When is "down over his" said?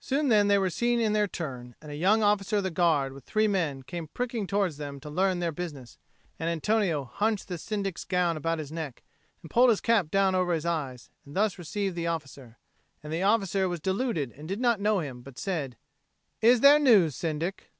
10.10-10.64